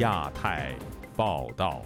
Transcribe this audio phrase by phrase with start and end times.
[0.00, 0.72] 亚太
[1.14, 1.82] 报道。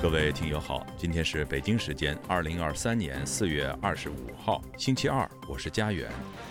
[0.00, 6.08] 各位听友好，今天是北京时间二零二三年四月二十五号，星期二，我是佳远。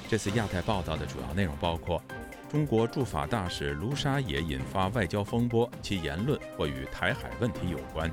[0.09, 2.01] 这次亚太报道的主要内容包括：
[2.49, 8.09] 中国驻法大使卢沙野引发外交风波，其言论或与台海问题有关；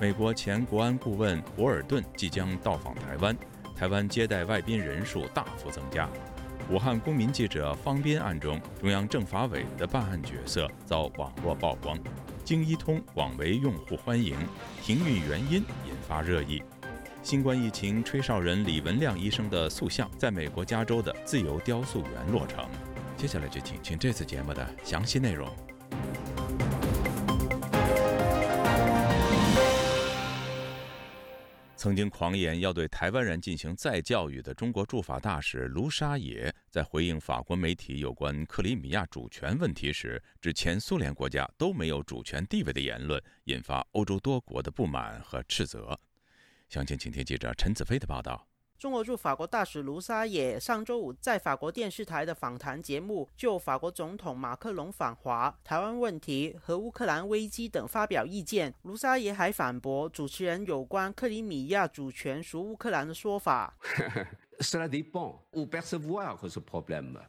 [0.00, 3.36] 美国前国安顾问博尔顿即将到访台湾，
[3.76, 6.08] 台湾接待外宾人数大幅增加；
[6.68, 11.96] 武汉公民记者方斌案中，中央政法委的办案角色遭网络曝光。
[12.44, 14.36] 京一通广为用户欢迎，
[14.82, 16.60] 停运原因引发热议。
[17.22, 22.64] 新冠疫情吹哨人李文亮医生的塑像在美国加州的自由雕塑园落成。
[23.16, 25.48] 接下来就请听这次节目的详细内容。
[31.76, 45.96] 曾经狂言要对台湾人进行再教育的中国驻法大使卢沙野，在回应法国媒体有关克里米亚主权问题时，指前苏联国家都没有主权地位的言论，引发欧洲多国的不满和斥责。
[46.70, 48.48] 详情，请听记者陈子飞的报道。
[48.78, 58.74] 中国驻法国大使卢沙野上周五在法国电视台的访谈节目，就法国总统马克龙访华、台湾问题和乌克兰危机等发表意见。
[58.82, 63.74] 卢沙野还反驳主持人有关克里米亚主权属乌克兰的说法。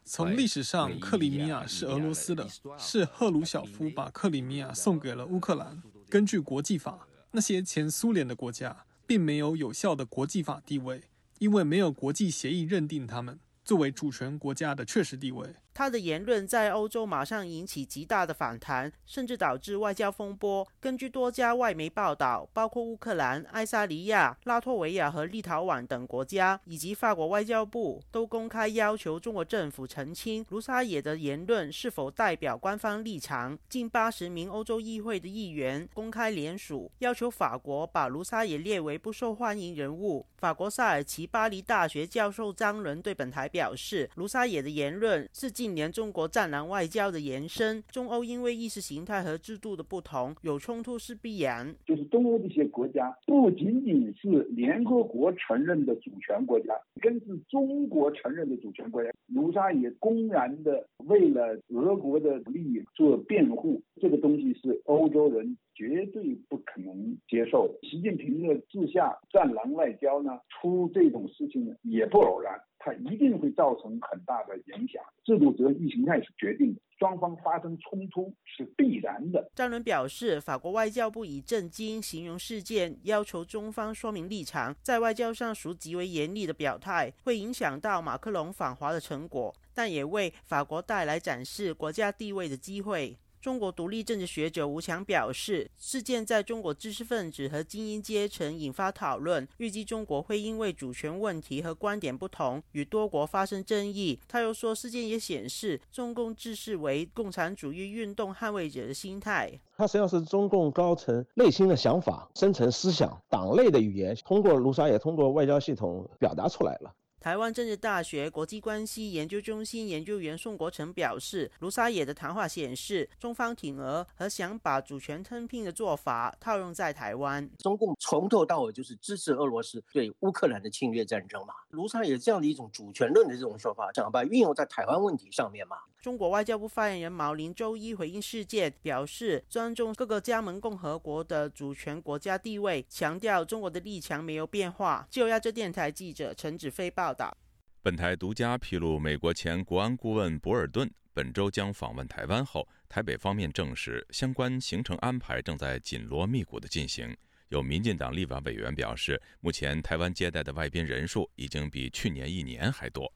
[0.04, 2.46] 从历史上，克里米亚是俄罗斯的，
[2.78, 5.82] 是赫鲁晓夫把克里米亚送给了乌克兰。
[6.10, 11.04] 根据国际法，那些前苏联的国家并没有有效的国际法地位。
[11.40, 15.56] 因为没有国际协议认定他们作为主权国家的确实地位。
[15.78, 20.68] 他的言论在欧洲马上引起极大的反弹，甚至导致外交风波。
[20.80, 33.56] 根据多家外媒报道，包括乌克兰、爱沙尼亚、拉脱维亚和立陶宛等国家，以及法国外交部，都公开要求中国政府澄清卢沙野的言论是否代表官方立场。
[33.70, 40.26] 近八十名欧洲议会的议员公开联署，要求法国把卢沙野列为不受欢迎人物。
[40.38, 51.76] 法国萨尔奇巴黎大学教授张伦对本台表示，卢沙野的言论是近近年中国战狼外交的延伸，中欧因为意识形态和制度的不同有冲突是必然。
[51.86, 59.10] 就是东欧这些国家不仅仅是联合国承认的主权国家，更是中国承认的主权国家。
[59.28, 67.72] 卢沙也公然的为了俄国的利益做辩护，这个东西是欧洲人绝对不可能接受。
[67.84, 72.60] 习近平的治下战狼外交呢，出这种事情也不偶然。
[72.80, 79.52] 它一定会造成很大的影响，制度则意识形态是决定的，双方发生冲突是必然的。
[79.56, 93.18] 张伦表示，法国外交部以震惊形容事件，要求中方说明立场，在外交上属极为严厉的表态，会影响到马克龙访华的成果，但也为法国带来展示国家地位的机会。
[93.48, 104.20] 中国独立政治学者吴强表示，事件在中国知识分子和精英阶层引发讨论，预计中国会因为主权问题和观点不同与多国发生争议。
[104.28, 109.58] 他又说，事件也显示中共自视为共产主义运动捍卫者的心态。
[109.78, 116.94] 它实际上是中共高层内心的想法、深层思想、党内的语言，通过卢沙也通过外交系统表达出来了。
[117.20, 127.50] 台湾政治大学国际关系研究中心研究员宋国成表示，卢沙野的谈话显示，中方挺俄和想把主权吞并的做法套用在台湾。
[127.58, 131.56] 中共从头到尾就是支持俄罗斯对乌克兰的侵略战争嘛。
[131.70, 135.78] 卢沙野这样的一种主权论的这种说法，想把运用在台湾问题上面嘛。
[136.08, 145.06] 中国外交部发言人毛林周一回应事件，表示尊重各个加盟共和国的主权国家地位，强调中国的立场没有变化。
[145.12, 146.90] 就亚洲电台记者陈子飞。
[146.90, 147.38] 报道。
[147.82, 157.14] 本台独家披露，美国前国安顾问博尔顿本周将访问台湾后，台北方面证实相关行程安排正在紧锣密鼓的进行。
[157.50, 163.12] 有民进党立法委员表示，目前台湾接待的外宾人数已经比去年一年还多。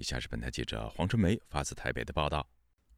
[0.00, 2.46] 以下是本台记者黄春梅发自台北的报道。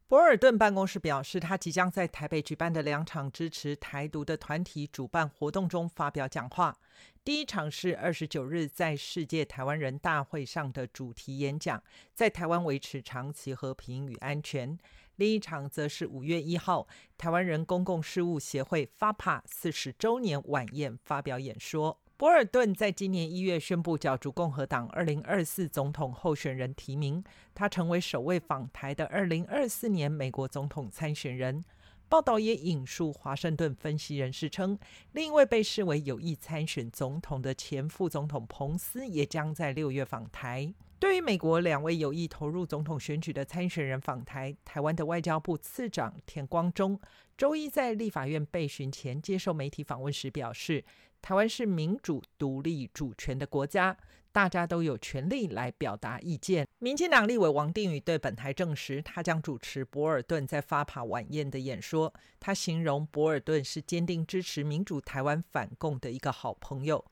[0.07, 6.77] 博尔顿办公室表示，他即将在台北举办的两场支持台独的团体主办活动中发表讲话。
[7.21, 11.83] 第一场是二十九日在世界台湾人大会上的主题演讲，
[12.13, 14.77] 在台湾维持长期和平与安全。
[15.17, 21.99] 另一场则是五月一号台湾人公共事务协会发帕四十周年晚宴发表演说。
[22.23, 27.21] 博尔顿在今年一月宣布角逐共和党二零二四总统候选人提名，
[27.53, 31.61] 他成为首位访台的二零二四年美国总统参选人。
[32.07, 34.79] 报道也引述华盛顿分析人士称，
[35.11, 40.73] 另一位被视为有意参选总统的前副总统彭斯也将在六月访台。
[40.99, 46.97] 对于美国两位有意投入总统选举的参选人访台，台湾的外交部次长田光中
[47.37, 50.85] 周一在立法院备询前接受媒体访问时表示，
[51.23, 53.97] 台湾是民主、独立、主权的国家，
[54.33, 56.67] 大家都有权利来表达意见。
[56.79, 62.13] 民进党立委王定宇对本台证实，他将主持博尔顿在发帕晚宴的演说。
[62.41, 67.05] 他形容博尔顿是坚定支持民主台湾反共的一个好朋友。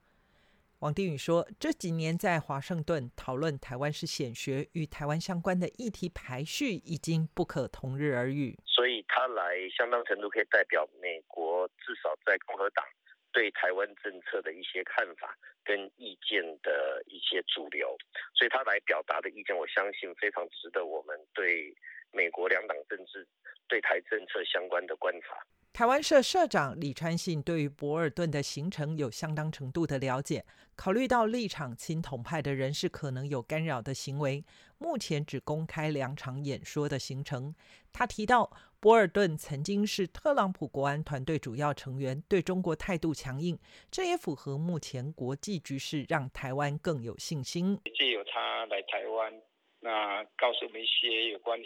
[0.80, 8.58] 王定宇说：“这几年在华盛顿讨论台湾是显学与台湾相关的议题排序，已经不可同日而语。
[8.66, 11.51] 所以他来相当程度可以代表美国，
[13.52, 17.96] 台湾政策的一些看法跟意见的一些主流。
[18.34, 21.74] 所以他来表达的意见，我相信非常值得我们对
[22.10, 23.26] 美国两党政治
[23.68, 25.36] 对台政策相关的观察。”
[25.72, 30.44] 台湾社社长李川信对于博尔顿的行程有相当程度的了解，
[30.76, 34.44] 考虑到立场亲统派的人士可能有干扰的行为，
[34.76, 37.54] 目前只公开两场演说的行程。
[37.90, 43.56] 他提到，博尔顿曾经是特朗普国安团队主要成员，对中国态度强硬，
[43.92, 47.78] 这也符合目前国际局势，让台湾更有信心。
[47.94, 49.32] 借由他来台湾，
[49.78, 51.64] 那告诉我们一些有关于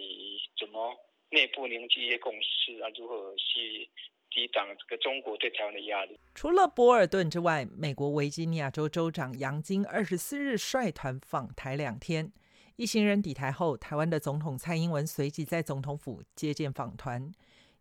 [0.60, 0.94] 怎么。
[1.30, 3.90] 内部凝聚一些共识啊，如何去
[4.30, 6.16] 抵挡这个中国对台湾的压力？
[6.34, 12.30] 除了博尔顿之外，美国维吉尼亚州州长杨金二十四日率团访台两天。
[12.76, 17.32] 一行人抵台后，台湾的总统蔡英文随即在总统府接见访团。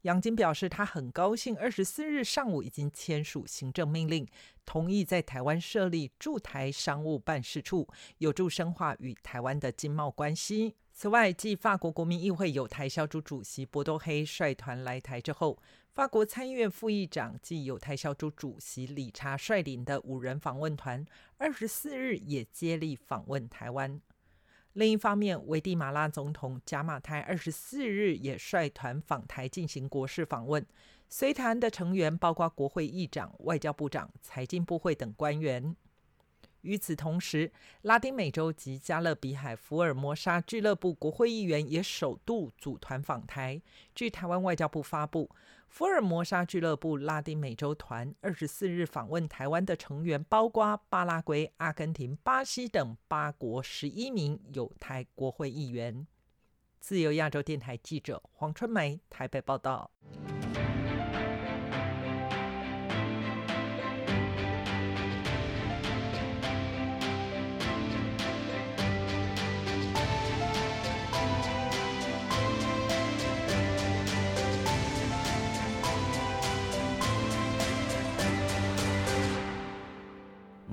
[0.04, 4.26] 杨金表示，他很高兴二十四日上午已经签署行政命令，
[4.66, 7.90] 同意在台湾设立驻台商务办事处，
[8.20, 10.76] 有助深化与台湾的经贸关系。
[10.94, 15.62] 此外，继法国国民议会有台小组主席博多黑率团来台之后，
[15.92, 21.06] 法国参议院副议长暨有台小组主席理查率领的五人访问团，
[21.38, 24.00] 二十四日也接力访问台湾。
[24.76, 30.66] 另一方面，危地马拉总统贾马泰二十四日也率团访台进行国事访问，
[31.08, 35.74] 随团的成员包括国会议长、外交部长、财经部会等官员。
[36.60, 37.50] 与此同时，
[37.84, 43.62] 拉丁美洲及加勒比海福尔摩沙俱乐部国会议员也首度组团访台。
[43.94, 45.30] 据台湾外交部发布，
[45.68, 56.08] 福尔摩沙俱乐部拉丁美洲团二十四日访问台湾的成员包括巴拉圭、阿根廷、巴西等八国十一名有台国会议员。
[56.80, 59.92] 自由亚洲电台记者黄春梅台北报道。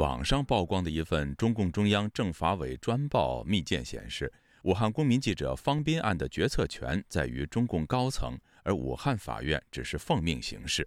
[0.02, 4.32] 网上曝光的一份中共中央政法委专报密件显示，
[4.64, 10.84] 武汉公民记者方斌案的决策权在于中共高层，而武汉法院只是奉命行事。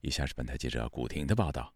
[0.00, 1.72] 以下是本台记者古婷的报道。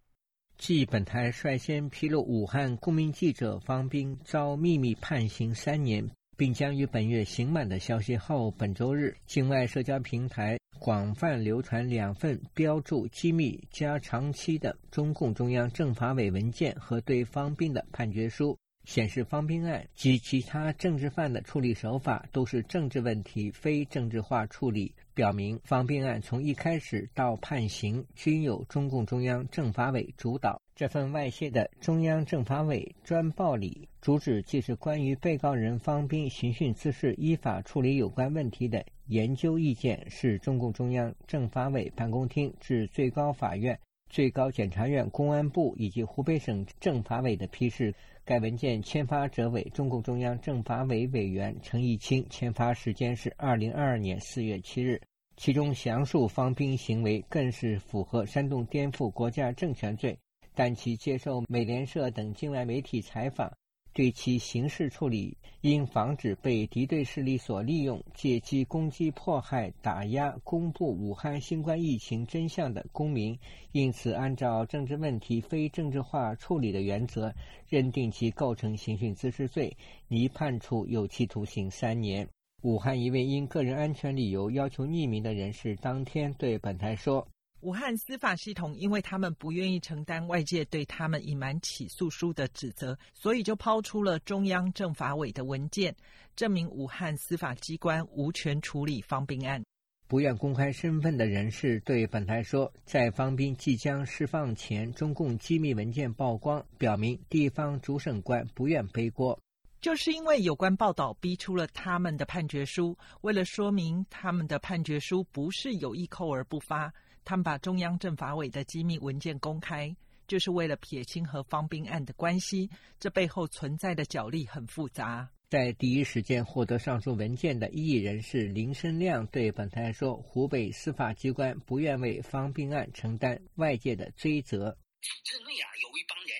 [0.58, 6.04] 继本台率先披露武汉公民记者方斌遭秘密判刑三年，
[6.36, 10.58] 并将于本月刑满的消息后，本周日，境外社交平台。
[10.80, 18.56] 广泛流传两份标注机密加长期的中共中央政法委文件和对方斌的判决书，
[18.86, 30.58] 显示方斌案及其他政治犯的处理手法都是政治问题，非政治化处理，表明方斌案从一开始到判刑均由中共中央政法委主导。
[30.74, 38.82] 这份外泄的中央政法委专报里，主旨既是关于被告人方斌刑讯滋事依法处理有关问题的。
[39.10, 43.76] 研究意见是中共中央政法委办公厅至最高法院、
[44.08, 47.92] 最高检察院、公安部以及湖北省政法委的批示。
[48.24, 55.00] 该文件签发者为中共中央政法委委员陈毅清，签发时间是二零二二年四月七日。
[55.36, 60.16] 其中详述方兵行为更是符合煽动颠覆国家政权罪，
[60.54, 63.52] 但其接受美联社等境外媒体采访。
[63.92, 73.38] 对其刑事处理，应防止被敌对势力所利用，借机攻击、迫害、打压公布武汉新冠疫情真相的公民。
[73.72, 77.34] 因此，按照政治问题非政治化处理的原则，
[77.68, 79.76] 认定其构成刑讯滋事罪，
[80.08, 82.28] 拟判处有期徒刑三年。
[82.62, 87.26] 武汉一位因个人安全理由要求匿名的人士，当天对本台说。
[87.62, 95.94] 武汉司法系统，因为他们不愿意承担外界对他们隐瞒起诉书的指责，所以就抛出了中央政法委的文件，
[96.34, 99.62] 证明武汉司法机关无权处理方斌案。
[100.08, 109.38] 不愿公开身份的人士对本台说，在方斌即将释放前，中共机密文件曝光，表明地方主审官不愿背锅。
[109.80, 112.98] 就是因为有关报道逼出了他们的判决书。
[113.20, 116.92] 为了说明他们的判决书不是有意扣而不发，
[117.30, 119.94] 他们把中央政法委的机密文件公开，
[120.26, 122.68] 就是为了撇清和方斌案的关系。
[122.98, 125.30] 这背后存在的角力很复杂。
[125.48, 134.76] 在第一时间获得上述文件的异议人士林生亮对本台说：“湖北司法机关不愿为方斌案承担外界的追责。
[135.00, 136.34] 体制内啊，有一帮人，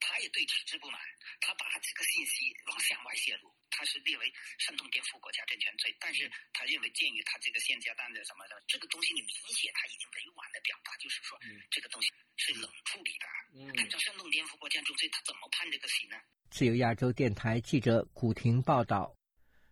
[0.00, 0.98] 他也对体制不满。”
[1.40, 11.34] 他把这个信息往向外泄露，他是列为煽动颠覆国家政权罪，但是他认为鉴于他这个现阶段的什么的这个东西，你明显他已经委婉的表达，就是说
[11.70, 13.26] 这个东西是冷处理的。
[13.80, 16.16] 按照煽动颠覆国家政权罪，他怎么判这个刑呢？
[16.50, 19.16] 自由亚洲电台记者古婷报道。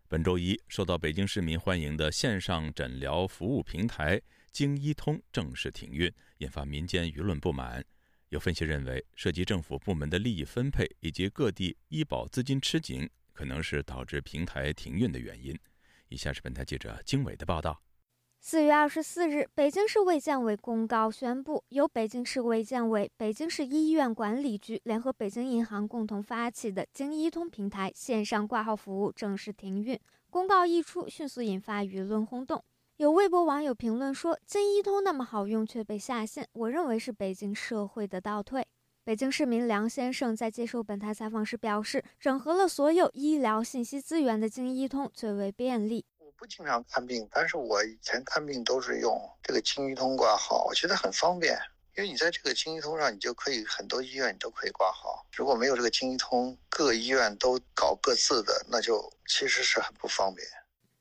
[0.08, 7.84] 本周一，受到北京市民欢迎的线上诊疗服务平台京医通正式停运，引发民间舆论不满。
[8.30, 13.08] 有分析认为，涉及政府部门的利益分配以及各地医保资金吃紧，
[13.40, 15.58] 可能是导致平台停运的原因。
[16.10, 17.80] 以下是本台记者经纬的报道。
[18.38, 29.98] 四月二十四日，北京市卫健委公告宣布，由北京市卫健委、北京市医院管理局联合北京银行共同发起的京医通平台线上挂号服务正式停运。
[30.28, 32.62] 公告一出，迅速引发舆论轰动。
[32.98, 38.66] 有微博网友评论说：“京医通那么好用却被下线，我认为是北京社会的倒退。”
[39.10, 46.04] 北京市民梁先生在接受本台采访时表示：“整合了所有医疗信息资源的京医通最为便利。
[46.18, 51.58] 我不经常看病，但是我以前看病都是用这个京医通挂号，我觉得很方便。
[51.96, 55.26] 因为你在这个京医通上，你就可以很多医院你都可以挂号。
[55.34, 60.46] 如果没有这个京医通，各医院都搞各自的，那就其实是很不方便。”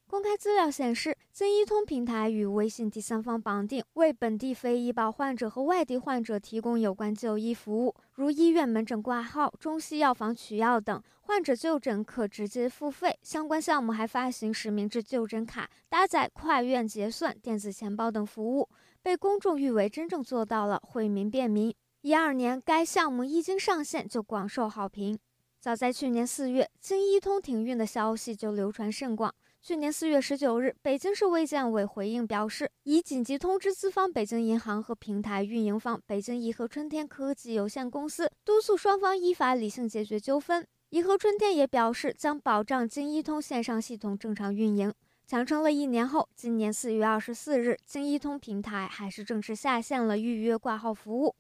[0.10, 11.00] 公开资料显示，京医通平台与微信第三方绑定，为本地非医保患者和外地患者提供有关就医服务，如医院门诊挂号、中西药房取药等。
[11.22, 13.16] 患者就诊可直接付费。
[13.22, 18.68] 相关项目还发行实名制就诊卡、搭载跨院结算、电子钱包等服务，
[19.04, 21.72] 被公众誉为真正做到了惠民便民。
[22.02, 25.20] 一二年，该项目一经上线就广受好评。
[25.60, 29.32] 早在去年四月，京医通停运的消息就流传甚广。
[29.62, 40.66] 去年四月十九日，北京市卫健委回应表示，已紧急通知资方北京银行和平台运营方北京颐和春天科技有限公司，督促双方依法理性解决纠纷。
[40.92, 44.92] 颐和春天也表示，将保障京医通线上系统正常运营。
[45.28, 51.36] 强撑了一年后，今年四月二十四日，京医通平台还是正式下线了预约挂号服务。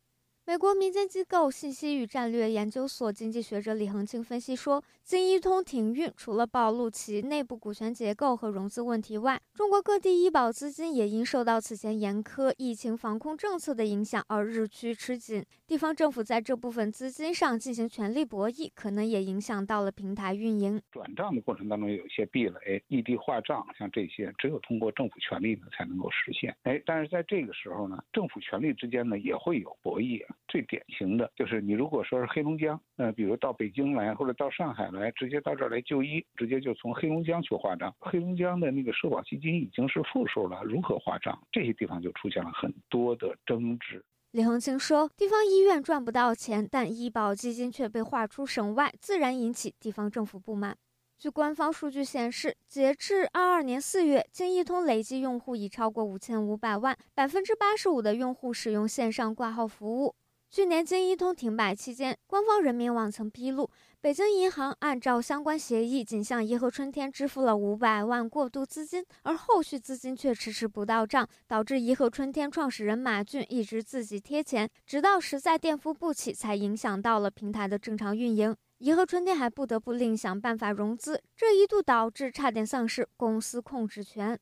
[0.49, 15.45] 美国民间机构信息与战略研究所经济学者李恒清分析说，京医通停运除了暴露其内部股权结构和融资问题外，中国各地医保资金也因受到此前严苛疫情防控政策的影响而日趋吃紧。
[15.67, 20.81] 地方政府在这部分资金上进行权力博弈，可能也影响到了平台运营。
[20.91, 26.57] 转账的过程当中有一些壁垒，异地划账，像这些只有通过政府权力呢才能够实现。
[26.63, 30.25] 哎，但是在这个时候呢，政府权力之间呢也会有博弈。
[30.49, 37.95] 最典型的就是你如果说是黑龙江，呃，比如到北京来或者到上海来，直接到这儿来就医，直接就从黑龙江去划账。
[37.99, 41.39] 黑龙江的那个社保基金已经是负数了，如何划账？
[41.51, 44.03] 这些地方就出现了很多的争执。
[44.31, 50.75] 李恒清说，地方医院赚不到钱，但医保基金却被划出省外，自然引起地方政府不满。
[51.17, 60.15] 据官方数据显示，截至二二年四月，京医通累计用户已超过五千五百万，百分之八十五的用户使用线上挂号服务。
[60.51, 63.69] 去年京一通停摆期间，官方人民网曾披露，
[64.01, 78.55] 北京银行按照相关协议，仅向颐和春天支付了五百万过渡资金，而后续资金却迟迟不到账，导致颐和春天创始人马骏一直自己贴钱，直到实在垫付不起，才影响到了平台的正常运营。
[78.79, 84.39] 颐和春天还不得不另想办法融资，这一度导致差点丧失公司控制权。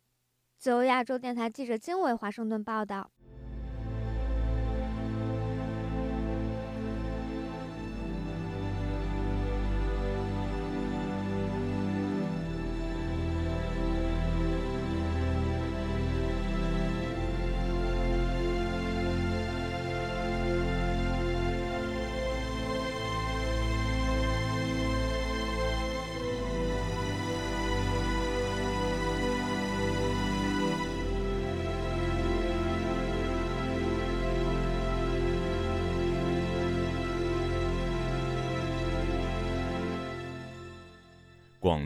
[0.58, 3.12] 自由亚洲电台记者金伟华盛顿报道。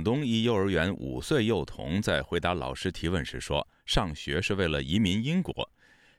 [0.02, 5.54] 广东一幼儿园五岁幼童在回答老师提问时说：“上学是为了移民英国。”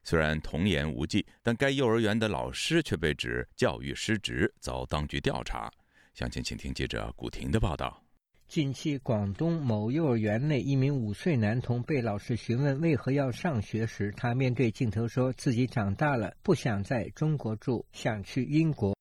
[0.04, 5.68] 虽然童言无忌，但该幼儿园的老师却被指教育失职，遭当局调查。
[6.14, 8.00] 详情，请听记者古婷的报道。
[8.46, 18.96] 近期，广东某幼儿园内一名五岁男童被老师询问为何要上学时，他面对镜头说自己长大了，不想在中国住，想去英国。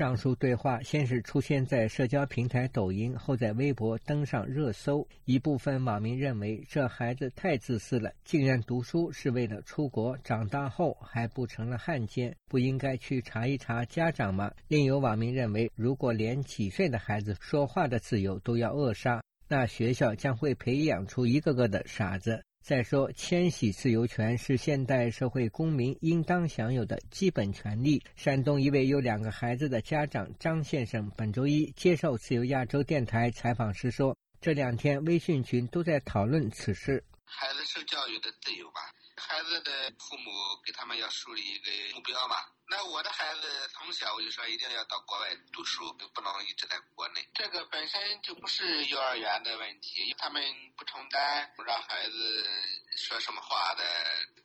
[0.00, 5.06] 上述对话先是出现在社交平台抖音，后在微博登上热搜。
[5.26, 14.50] 一部分网民认为这孩子太自私了，竟然读书是为了出国，长大后还不成了汉奸，不应该去查一查家长吗？
[14.68, 22.42] 另有网民认为，如果连几岁的孩子说话的自由都要扼杀，那学校将会培养出一个个的傻子。
[22.62, 28.00] 再说，迁徙自由权是现代社会公民应当享有的基本权利。
[28.16, 37.02] 山东一位有两个孩子的家长张先生本周一接受自由亚洲电台采访时说：“这两天微信群都在讨论此事。
[37.24, 38.80] 孩子受教育的自由吧。”
[39.30, 40.32] 孩子的父母
[40.66, 42.34] 给他们要树立一个目标嘛？
[42.66, 47.28] 那我的孩子从小我就说一定要到国外读书，不能一直在国内。
[47.32, 50.42] 这个本身就不是幼儿园的问题，他们
[50.76, 52.44] 不承担让孩子
[52.96, 53.84] 说什么话的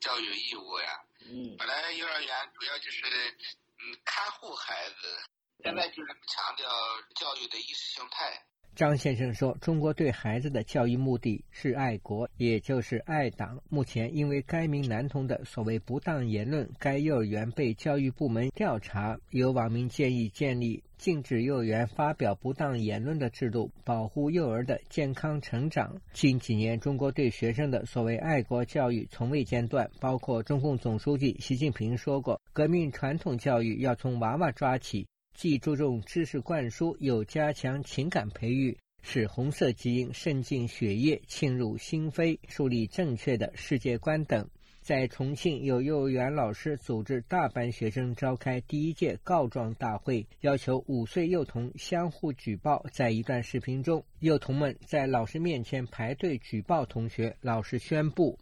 [0.00, 1.00] 教育义务呀。
[1.18, 1.56] 嗯。
[1.58, 3.36] 本来幼儿园主要就是
[3.80, 5.20] 嗯看护孩子，
[5.64, 6.70] 现在就是强调
[7.16, 8.46] 教育的意识形态。
[8.76, 13.58] 张先生说：“中国对孩子的教育目的是爱国，也就是爱党。
[13.70, 19.18] 目前，因为该名男童的所谓不当言论，该幼儿园被教育部门调查。
[19.30, 25.96] 有网民建议建立禁止幼儿园发表不当言论的制度，保护幼儿的健康成长。
[26.12, 29.90] 近几年，中国对学生的所谓爱国教育从未间断。
[30.00, 35.06] 包括中共总书记习近平说过，革命传统教育要从娃娃抓起。”
[35.36, 44.48] 既注重知识灌输，又加强情感培育，使红色基因渗进血液、沁入心扉，树立正确的世界观等。
[44.80, 52.82] 在重庆，有幼儿园老师组织大班学生召开第一届告状大会，要求五岁幼童相互举报。
[52.90, 58.38] 在一段视频中，幼童们在老师面前排队举报同学，老师宣布。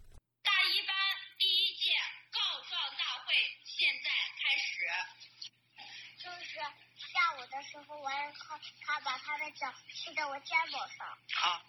[9.95, 11.07] 骑在我肩膀上。
[11.33, 11.63] 好。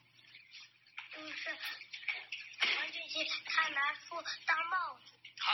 [1.14, 1.50] 就是
[2.76, 5.14] 王俊奇，他拿书当帽子。
[5.40, 5.46] 好。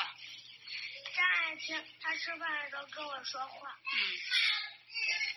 [1.15, 3.67] 张爱萍，他吃饭的时候跟我说话。
[3.81, 3.97] 嗯。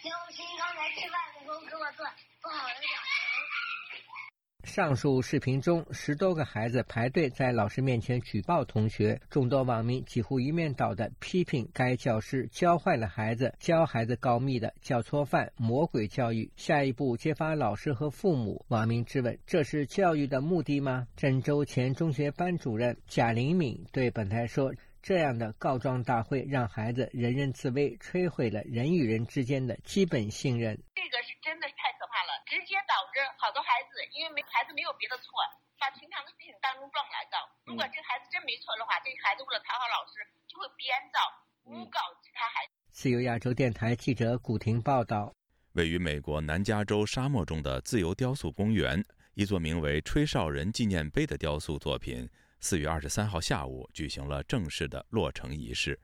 [0.04, 2.04] 刘星刚才吃饭的时候跟我做
[2.42, 4.70] 不好的表情。
[4.70, 16.52] 上述视频中，十多个孩子排队在老师面前举报同学，众多网民几乎一面倒的批评该教师教坏了孩子，教孩子告密的教错犯，魔鬼教育。
[16.56, 18.62] 下一步揭发老师和父母。
[18.68, 21.06] 网民质问：这是教育的目的吗？
[21.16, 24.70] 郑州前中学班主任贾玲敏对本台说。
[25.04, 30.72] 这样的告状大会让孩子人人自危，摧毁了人与人之间的基本信任。
[30.96, 35.28] 这个是真的太可怕了，直接导致好多孩子因为没孩子没有别的错，
[35.76, 37.36] 把平常的事情当中状来告。
[37.68, 41.20] 如果这孩子真没错的话，这孩子为了讨好老师，就会编造
[41.68, 42.72] 诬告其他孩子。
[42.88, 45.36] 自由亚洲电台记者古婷报道。
[45.76, 52.24] 位于美国南加州沙漠中的自由雕塑公园，一座名为“吹哨人纪念碑”的雕塑作品。
[52.64, 56.00] 四月二十三号下午举行了正式的落成仪式。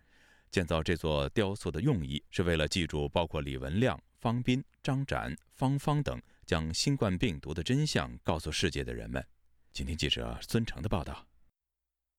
[0.50, 9.26] 建造这座雕塑的用意是为了记住包括李文亮、方斌、张展、方方等将新冠病毒的真相告诉世界的人们。
[9.72, 11.26] 请听记者孙成的报道。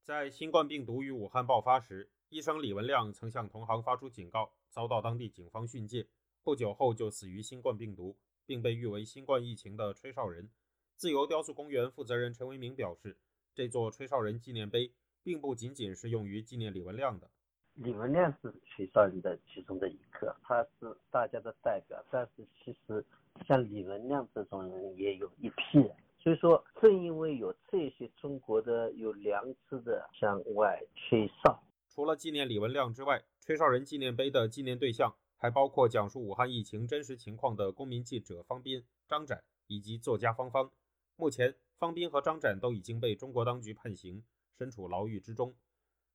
[0.04, 6.08] 在新冠病毒于武汉爆发时，医生李文亮曾向同行发出警告，遭到当地警方训诫。
[6.42, 10.50] 不久后就死于新冠病毒，并被誉为新冠疫情的吹哨人。
[10.96, 13.16] 自由雕塑公园负责人陈为明表示。
[13.54, 14.92] 这座吹哨人纪念碑
[15.24, 17.30] 并不仅仅是用于纪念李文亮的。
[17.76, 22.04] 李文亮是吹哨人的其中的一个，他是大家的代表。
[22.12, 23.06] 但是其实
[23.48, 31.62] 像李文亮这种人也有一批人，所以说正因为有这些中国的有良知的向外吹哨。
[31.90, 40.72] 除了纪念李文亮之外，吹哨人纪念碑的纪念对象还包括讲述武汉疫情真实情况的公民记者方斌、张展以及作家方方。
[41.16, 41.56] 目前。
[41.82, 44.24] 方斌和张展都已经被中国当局判刑，
[44.56, 45.56] 身处牢狱之中。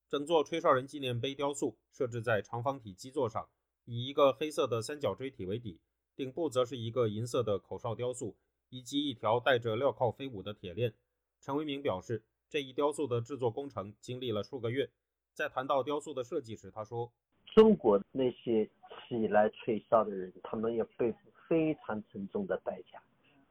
[0.08, 3.48] 整座吹哨人纪念碑雕塑设置在长方体基座上，
[3.84, 5.80] 以一个黑色的三角锥体为底，
[6.14, 8.36] 顶部则是一个银色的口哨雕塑，
[8.70, 10.94] 以及一条带着镣铐飞舞的铁链。
[11.40, 14.88] 陈为民表示，这一雕塑的制作工程经历了数个月。
[15.34, 17.10] 在谈到雕塑的设计时，他说
[17.56, 18.70] ：“中国那些
[19.08, 23.02] 起来吹哨的人，他们要背负非常沉重的代价。”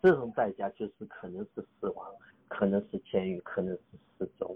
[0.05, 2.13] 这种代价就是可能是死亡，
[2.47, 3.81] 可能是监狱，可能是
[4.19, 4.55] 失踪。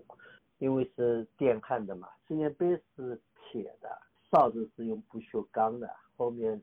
[0.60, 3.90] 因为是电焊的嘛，纪念碑是铁的，
[4.30, 6.62] 哨子是用不锈钢的，后面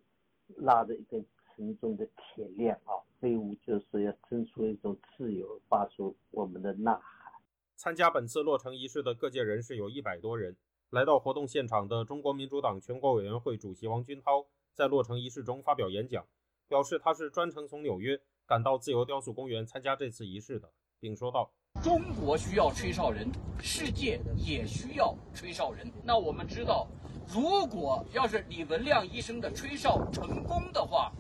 [0.59, 7.33] 拉着一根沉重的铁链啊，队伍就是要争出一种自由，发出我们的呐喊。
[7.75, 10.55] 参加本次落成仪式的各界人士有一百多人。
[10.91, 16.25] 来到活动现场的中国民主党全国委员会主席王军涛在落成仪式中发表演讲，
[16.69, 21.51] 表示他是专程从纽约赶到自由雕塑公园参加这次仪式的，并说道
[21.83, 23.29] ：“中国需要吹哨人，
[23.61, 25.91] 世界也需要吹哨人。
[26.05, 26.87] 那我们知道，
[27.29, 31.13] 如果要是李文亮医生的吹哨成功的话，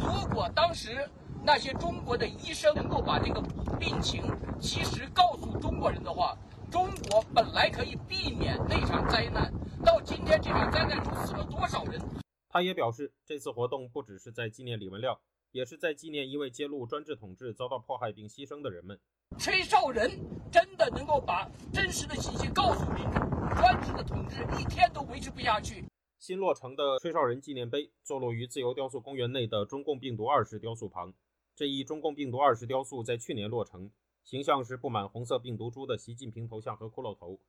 [0.00, 1.08] 如果当时
[1.44, 3.42] 那些中国的医生能够把这个
[3.78, 4.22] 病情
[4.58, 6.36] 及时告诉中国人的话。”
[6.72, 9.52] 中国本来可以避免那场灾难，
[9.84, 12.00] 到今天这场灾难中死了多少人？
[12.48, 15.18] 他也表示，这次活动不只是在纪念李文亮，
[15.52, 18.98] 也是在纪念一位揭露专制统治遭到迫害并牺牲的人们。
[19.38, 20.10] 吹哨人
[20.50, 23.20] 真的能够把真实的信息告诉民众，
[23.56, 25.84] 专制的统治一天都维持不下去。
[26.18, 31.12] 新落成的吹哨人纪念碑坐落于自由雕塑公园内的中共病毒二世雕塑旁。
[31.54, 33.90] 这一中共病毒二世雕塑在去年落成。
[34.24, 37.40] 形象是布满红色病毒株的习近平头像和骷髅头。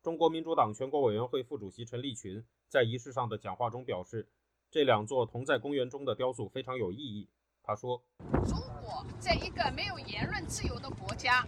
[0.00, 4.28] 中国民主党全国委员会副主席陈立群在仪式上的讲话中表示，
[4.70, 7.28] 这两座同在公园中的雕塑非常有意义。
[7.62, 8.02] 他说
[8.44, 11.46] ：“如果在一个没有言论自由的国家，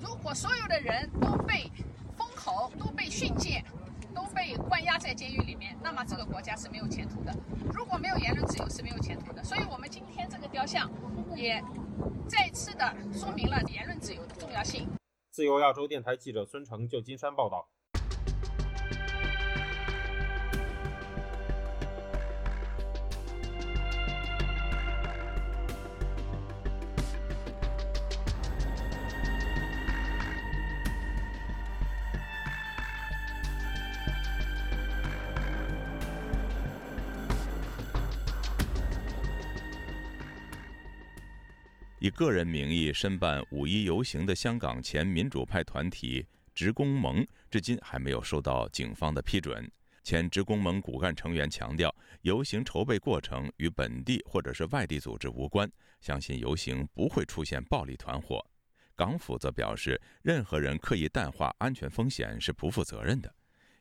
[0.00, 1.70] 如果所有的人都被
[2.16, 3.64] 封口、都被训诫、
[4.14, 7.34] 都被关押在监狱里面，那么这个国家是没有前途的。
[7.72, 9.42] 如果没有言论自由，是没有前途的。
[9.42, 10.90] 所以，我们今天这个雕像
[11.34, 11.62] 也。”
[12.28, 14.86] 再次的说明了言论自由的重要性。
[15.30, 17.66] 自由亚洲电台记者孙成，旧金山报道。
[42.18, 49.70] 个人名义申办五一游行的香港前民主派团体职工盟，至今还没有收到警方的批准。
[50.02, 58.44] 前职工盟骨干成员强调，游行筹备过程与本地或者是外地组织无关，相信游行不会出现暴力团伙。
[58.96, 63.32] 港府则表示，任何人刻意淡化安全风险是不负责任的。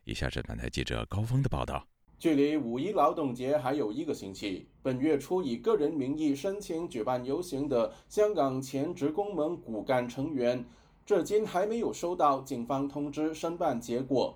[0.03, 1.87] 以下是本台记者高峰的报道。
[2.19, 10.65] 距离五一劳动节还有一个星期，本月初以个人名义申请举办游行的香港前职工盟骨干成员，
[11.05, 14.35] 至今还没有收到警方通知申办结果。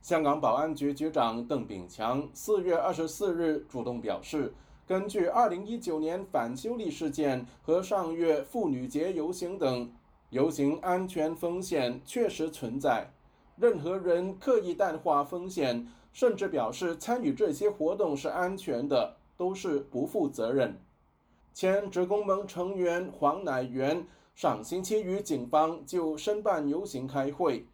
[0.00, 4.54] 香港保安局局长邓炳强四月二十四日主动表示，
[4.86, 9.92] 根据二零一九年反修例事件和上月妇女节游行等，
[10.30, 13.12] 游行安全风险确实存在，
[13.56, 15.86] 任何人刻意淡化风险。
[16.12, 20.76] 甚至表示参与这些活动是安全的，都是不负责任。
[21.54, 27.66] 前职工盟成员黄乃元上星期与警方就申办游行开会。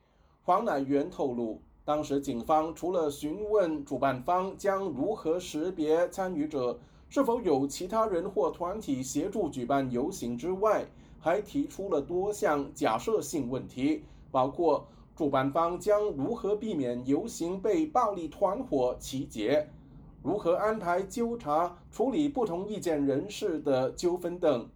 [0.43, 10.87] 黄乃元透露，当时警方除了询问主办方将如何识别参与者，是否有其他人或团体协助举办游行之外，
[11.19, 14.87] 还提出了多项假设性问题，包括。
[15.17, 19.67] 主办方将如何避免游行被暴力团伙集结？
[20.23, 24.69] 如何安排纠察处理不同意见人士的纠纷等？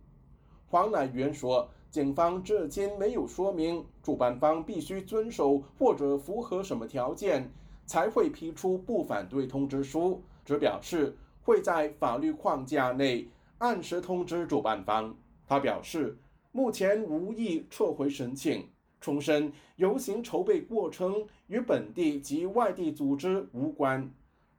[0.66, 7.53] 黄乃元说，警方至今没有说明主办方必须遵守或者符合什么条件
[7.85, 15.14] 才会批出不反对通知书，只表示会在法律框架内按时通知主办方。
[15.46, 16.16] 他表示，
[16.50, 18.66] 目前无意撤回申请。
[19.01, 24.13] 重申，游行筹备过程与本地及外地组织无关，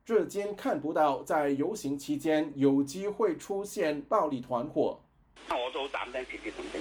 [0.04, 5.00] 至今看不到在游行期间有机会出现暴力团伙。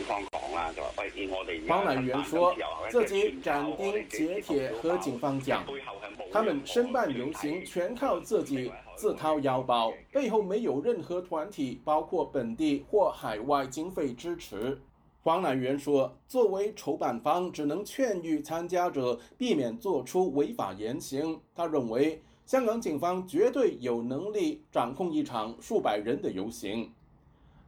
[0.07, 2.55] 方讲啦，就话喂，我哋黄乃元说
[2.91, 5.65] 自己斩钉截铁和警方讲，
[6.33, 14.81] 他们申办游行全靠自己自掏腰包，背后没有任何团体，包括本地或海外经费支持。
[15.23, 21.39] 黄乃元说：“作为筹办方，只能劝喻参加者避免做出违法言行。
[21.55, 26.91] 他认为，香港警方绝对有能力掌控一场数百人的游行。”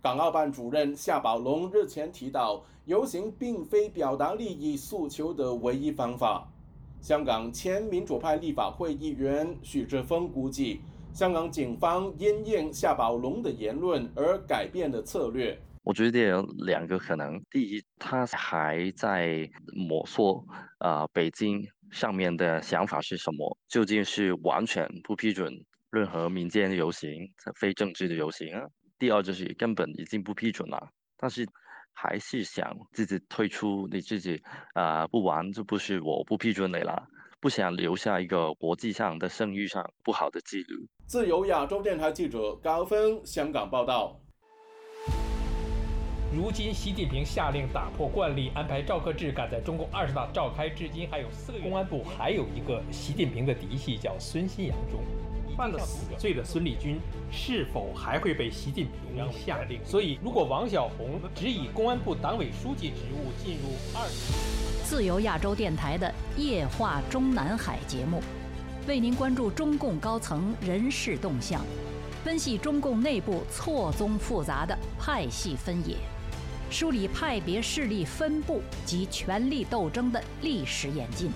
[0.01, 6.49] 港澳办主任夏宝龙日前提到，游行并非表达利益诉求的唯一方法。
[7.03, 10.81] 香港前民主派立法会议员许志峰估计，
[11.13, 15.61] 香港警方因应夏宝龙的言论而改变了策略。
[15.85, 20.45] 我觉得有两个可能，第一，他还在摸索
[20.79, 23.59] 啊，北京上面的想法是什么？
[23.69, 25.53] 究竟是完全不批准
[25.91, 28.65] 任何民间游行、非政治的游行啊？
[28.97, 31.45] 第二就是根本已经不批准了，但是
[31.93, 34.41] 还是想自己退出，你自己
[34.75, 37.05] 啊不玩就不是我不批准你了，
[37.41, 40.87] 不想留下一个国际上的声誉上不好的记录。
[41.07, 44.22] 自由亚洲电台记者高峰香港报道。
[46.35, 51.65] 如今，习近平下令打破惯例，安排赵克志赶在中共二十大召开至今还有四个月。
[51.65, 55.03] 公安部还有一个习近平的嫡系，叫孙新阳中。
[55.55, 56.99] 犯了死罪的孙立军
[57.31, 59.79] 是否还会被习近平下令？
[59.85, 64.09] 所以，如果王小红只以公安部党委书记职务进入二，
[64.83, 68.23] 自由亚洲电台的夜话中南海节目，
[68.89, 71.63] 为您关注中共高层人事动向，
[72.25, 75.95] 分析中共内部错综复杂的派系分野。
[76.73, 81.31] 梳理派别势力分布及权力斗争的历史演进，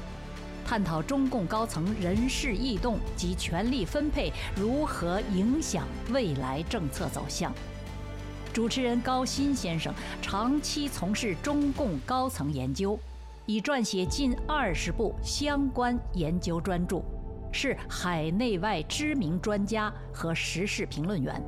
[0.65, 7.53] 探讨中共高层人事异动及权力分配如何影响未来政策走向。
[8.51, 12.99] 主持人高鑫先生长期从事中共高层研究，
[13.45, 17.03] 已撰写近二十部相关研究专著，
[17.53, 21.43] 是海内外知名专家和时事评论员。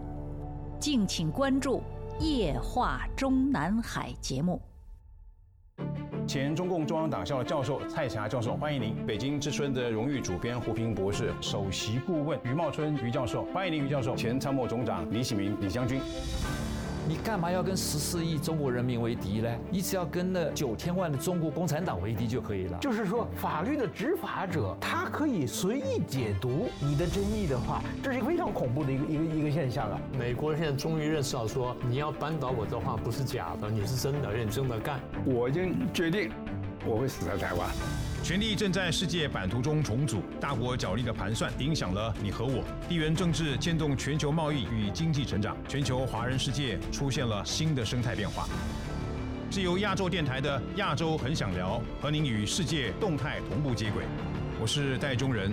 [0.79, 1.83] 敬请关注。
[2.21, 4.61] 夜话中南海节目，
[6.27, 16.01] 前中共中央党校教授蔡霞教授，欢迎您；北京之春的荣誉主编胡平博士，首席顾问于茂春于教授，欢迎您于教授；前参谋总长李启明李将军。
[17.09, 19.49] 你干嘛要跟十四亿中国人民为敌呢？
[19.71, 22.77] 你只要跟那九千万的中国共产党为敌就可以了。
[22.83, 29.99] 就是说，法律的执法者他可以随意解读你的争议的话，这是一个非常恐怖的一个一个一个现象啊！
[30.19, 35.01] 美国人现在终于认识到，说你要扳倒我的话不是假的，你是真的认真的干。
[35.25, 36.31] 我已经决定，
[36.85, 37.71] 我会死在台湾。
[38.23, 42.63] 权力正在世界版图中重组，大国角力的盘算影响了你和我。
[42.87, 48.47] 地缘政治牵动全球贸易与经济成长，全球华人世界出现了新的生态变化。
[49.51, 54.05] 是由亚洲电台的亚洲很想聊，和您与世界动态同步接轨。
[54.61, 55.51] 我是戴中仁，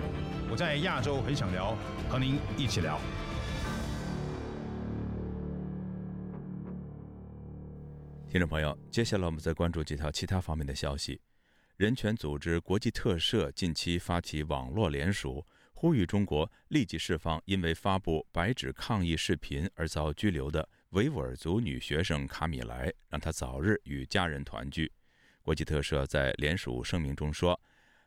[0.51, 1.77] 我在亚洲很想聊，
[2.09, 2.99] 和您一起聊。
[8.29, 11.21] 听众朋友，接下来我们再关注几条其他方面的消息。
[11.77, 24.89] 人权组织国际特赦近期发起网络联署，呼吁中国立即释放因为发布白纸抗议视频而遭拘留的维吾尔族女学生卡米莱，让她早日与家人团聚。
[25.41, 27.59] 国际特赦在联署声明中说，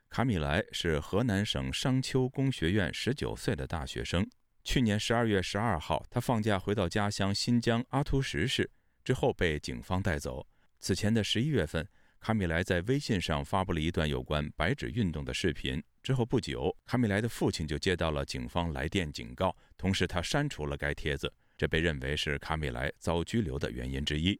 [0.08, 4.26] 卡米莱是河南省商丘工学院十九岁的大学生。
[4.64, 8.70] 去年十二月十二号，他放假回到家乡新疆阿图什市，
[9.04, 10.46] 之后被警方带走。
[10.80, 11.86] 此前的十一月份。
[12.20, 24.38] 卡米莱在微信上发布了一段有关白纸运动的视频，之后不久，卡米莱的父亲就接到了警方来电警告，同时他删除了该帖子，这被认为是卡米莱遭拘留的原因之一。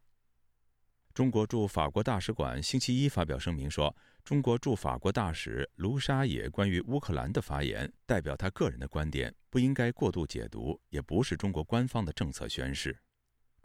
[1.15, 12.97] 中国驻法国大使馆星期一发表声明说，中国驻法国大使卢沙野关于乌克兰的发言代表他个人的观点，不应该过度解读，也不是中国官方的政策宣示。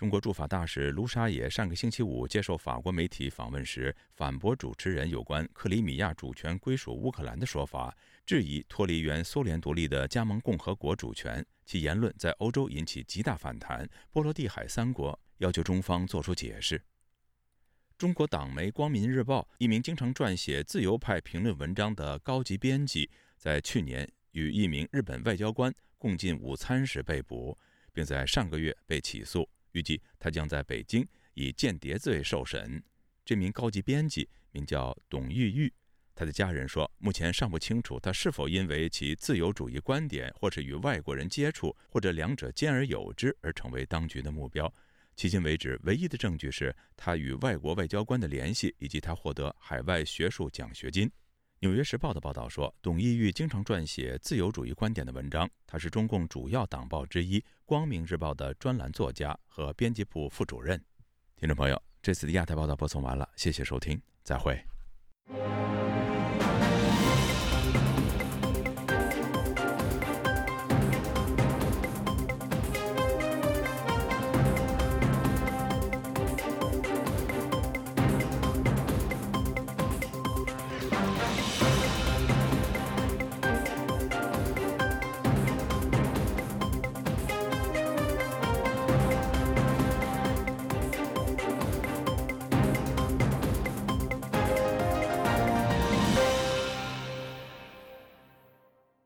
[0.04, 11.42] 中国驻法大使卢沙野上个星期五接受法国媒体访问时，反驳主持人有关克里米亚主权归属乌克兰的说法，质疑脱离原苏联独立的加盟共和国主权。
[11.66, 13.90] 其言论在欧洲引起极大反弹。
[14.12, 16.84] 波罗的海三国要求中方作出解释。
[17.98, 27.58] 中国党媒《光明日报》一名经常撰写自由派评论文章的高级编辑，在去年与一名日本外交官共进午餐时被捕，
[27.94, 29.48] 并在上个月被起诉。
[29.74, 32.82] 预计他将在北京以间谍罪受审。
[33.26, 35.72] 这名高级编辑名叫董玉玉，
[36.16, 44.72] 他的家人说，目前尚不清楚他是否因为其自由主义观点，或是与外国人接触，或者两者兼而有之而成为当局的目标。
[45.16, 51.08] 迄今为止，唯一的证据是他与外国外交官的联系，以及他获得海外学术奖学金。
[51.64, 55.50] 《纽约时报》的报道说，董毅玉经常撰写自由主义观点的文章。
[55.66, 60.78] 他是中共主要党报之一《光明日报》的专栏作家和编辑部副主任。
[61.38, 64.62] 听众朋友，这次的亚太报道播送完了，谢谢收听，再会。